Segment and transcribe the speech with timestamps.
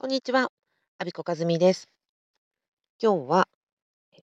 [0.00, 0.50] こんにちは。
[0.96, 1.86] 阿ビ子和美です。
[3.02, 3.48] 今日は、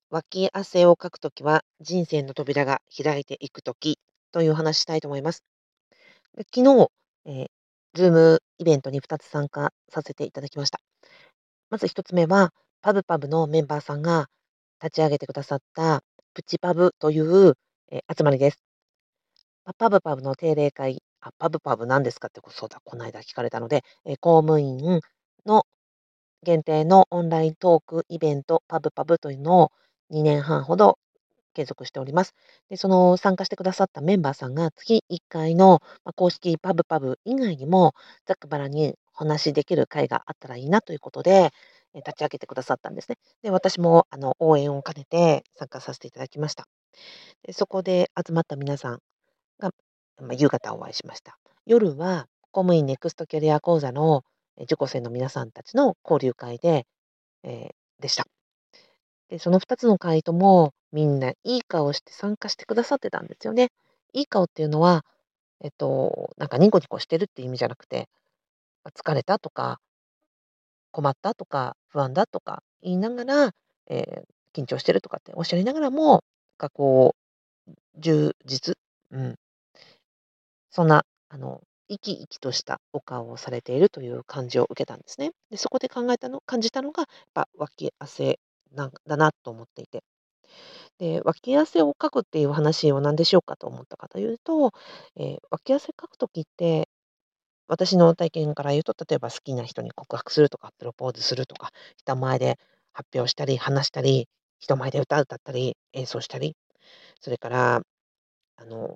[0.09, 3.99] 脇汗をかくときは人生の扉が開いていくとき
[4.31, 5.43] という話したいと思います。
[6.51, 6.87] 昨日、
[7.27, 7.47] えー、
[7.93, 10.79] ズームイベントに2つ参加させていただきました。
[11.69, 14.31] まず1つ目は、パブパブのメンバーさんが
[14.81, 16.01] 立ち上げてくださった
[16.33, 17.53] プチパブという、
[17.91, 18.57] えー、集まりです。
[19.77, 25.01] パブパブの定例会、あパブパブ何ですかってそうだ、この間聞かれたので、えー、公務員
[25.47, 25.65] の
[26.43, 29.71] 限定のオンライントークイベント、パブパブというのを
[30.11, 30.99] 2年半ほど
[31.57, 32.35] 継続しております。
[32.69, 35.81] でその参加してくださったメンバーさんが月1回の
[36.15, 37.95] 公式パブパブ以外にも
[38.27, 41.51] ざっくばらにお話しできる会があったらいいなということで
[41.95, 43.17] 立ち上げてくださったんですね。
[43.41, 46.67] で私もあの応援を兼ねて参加させていただきました。
[47.43, 48.99] でそこで集まった皆さん
[49.59, 49.71] が、
[50.21, 51.39] まあ、夕方お会いしました。
[51.65, 54.23] 夜は公務員ネクストキャリア講座の
[54.61, 56.85] 受講生の皆さんたちの交流会で、
[57.43, 58.25] えー、でした。
[59.29, 63.71] で、その2つの会ともみんないい顔して参加してくださってたんですよね。
[64.13, 65.05] いい顔っていうのは、
[65.61, 68.07] えっと、なんかニコニコしてるっていう意味じゃなくて、
[68.85, 69.79] 疲れたとか、
[70.91, 73.51] 困ったとか、不安だとか言いながら、
[73.87, 76.23] えー、緊張してるとかっておっしゃりながらも、
[76.57, 77.15] がこ
[77.67, 78.77] う、充実、
[79.11, 79.35] うん。
[80.71, 85.31] そんな、あの、生き生きとしたお顔をされているという感じを受けたんですね。
[85.49, 88.39] でそこで考えたの感じたのが、やっぱ脇汗
[88.73, 90.03] なんだなと思っていて。
[90.99, 94.73] で、脇汗をかくっていう話を何でしようかと思ったかというと、
[95.15, 96.89] えー、脇汗かくときって、
[97.67, 102.57] 私の体験から言うと、例えば好きな人に告白するとか、プロポーズするとか、人前で
[102.93, 104.27] 発表したり、話したり、
[104.59, 106.55] 人前で歌歌ったり、演奏したり、
[107.21, 107.81] それから、
[108.57, 108.95] あの、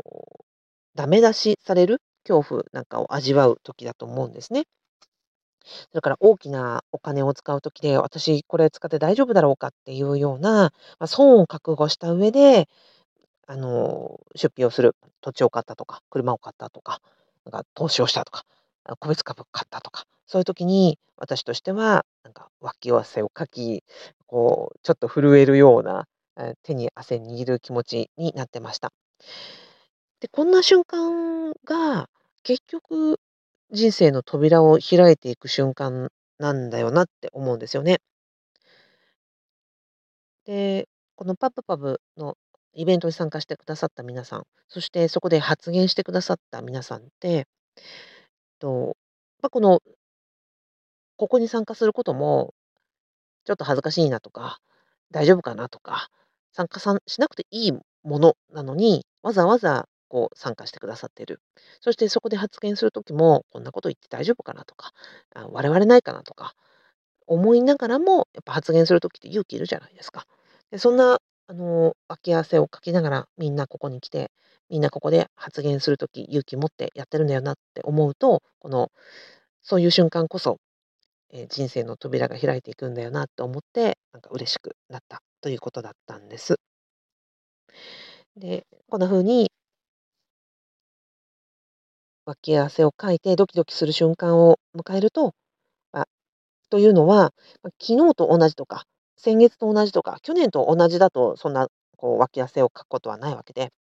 [0.95, 4.65] ダメ出しされる恐怖なんかを味わう時だと思うんですね。
[5.91, 12.67] それから大きなお金を使う時で、私これ使って大丈夫だろうかっていうような、まあ、損を覚悟した上で、
[13.47, 14.95] あの、出費をする。
[15.21, 17.01] 土地を買ったとか、車を買ったとか、
[17.45, 18.45] なんか投資をしたとか、
[18.99, 23.83] 個別株買ったとか、そういう時に私としては、なんか脇汗をかき、
[24.27, 26.05] こう、ちょっと震えるような、
[26.63, 28.91] 手に汗握る気持ちになってました。
[30.21, 32.07] で、こんな瞬間が、
[32.43, 33.19] 結局、
[33.71, 38.01] 人生の扉を開いていく瞬間なんだよなって思うんですよね。
[40.45, 42.35] で、このパブパブの
[42.73, 47.47] イベントに参加してくださった皆さん、そしてそこで発言してくださった皆さんって、
[48.59, 48.95] と、
[49.41, 49.81] ま、この
[51.17, 52.53] ここに参加することも、
[53.45, 54.59] ちょっと恥ずかしいなとか、
[55.11, 56.09] 大丈夫かなとか、
[56.53, 57.71] 参加さんしなくていい
[58.03, 61.39] ものなのに、わざわざこう参加してくださっている。
[61.79, 64.91] そしてそこで発言する時も、こんなこと言って大丈夫かなとか、
[65.33, 66.53] あ、我々ないかなとか、
[67.27, 70.25] 思いながらも、やっぱ発言する時って勇気いるじゃないですか。
[70.69, 74.31] で、そんな、あの、脇汗をかきながら、みんなここに来て、
[74.69, 78.91] みんなここで発言する時、勇気持ってやってるんだよなって思うと、この、
[79.61, 80.57] そういう瞬間こそ、
[81.29, 86.59] え、人生の扉が開いていくんだよなと思って、なんか嬉しくなったということだったんです。
[88.35, 89.51] で、こんな風に
[92.25, 95.33] 脇汗をかいてドキドキする瞬間を迎えると、
[95.93, 96.05] あ、
[96.69, 97.33] というのは、
[97.63, 98.85] ま、昨日と同じとか、
[99.17, 103.71] 先月と同じとか、去年と同じだとそんなこう脇汗をかくことはないわけで、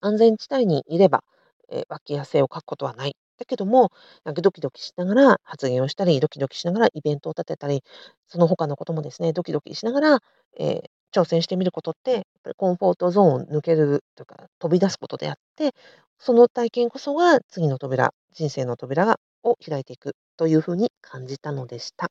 [0.00, 1.22] 安全地帯にいれば、
[1.70, 3.16] え、脇汗をかくことはない。
[3.38, 3.90] だけども、
[4.24, 7.82] なんかドキドキしながら発言をしたり、ドキドキしながらイベントを立てたり、
[8.28, 10.18] その他のこともですね、ドキドキしながら、
[10.58, 10.82] え
[11.14, 15.72] 挑戦してみることって、やっぱりコンフォートゾーンを抜けるというか、飛び出すことであって、
[16.18, 22.10] その体験こそが次の扉、人生の扉を開いていくというふうに感じたのでした。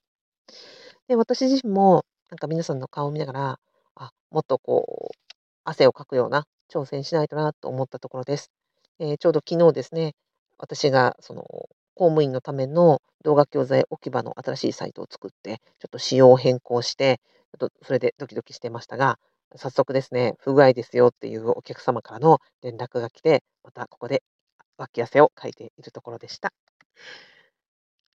[1.08, 3.60] で、私自身もなんか皆さんの顔を見ながら、
[3.96, 5.16] あ、もっとこう、
[5.64, 8.52] 汗をかくような挑戦しないとなと思ったところです。
[9.00, 10.14] えー、ちょうど昨日ですね、
[10.58, 11.44] 私がその
[11.96, 17.20] 公務員のための動画教材置き場の新しいサイトを作って、ちょっと仕様を変更して、
[17.60, 19.20] ちょっとそれでドキドキしてましたが、
[19.58, 24.24] 早速ですね、不具合ですよっていうお客様からの連絡が来て、またここで
[24.78, 26.54] 脇汗をかいているところでした。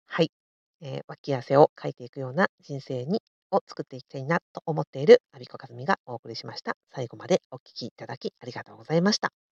[0.07, 0.31] はい。
[0.81, 3.21] えー、脇汗をかいていくような人生に
[3.51, 6.77] を作っていきたいなと思っているアビコカズミがお送りしました。
[6.93, 9.48] 最後までお聴きいただきありがとうございました。